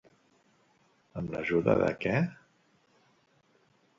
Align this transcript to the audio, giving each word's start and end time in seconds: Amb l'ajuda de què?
Amb 1.21 1.35
l'ajuda 1.35 1.77
de 1.83 1.91
què? 2.05 2.15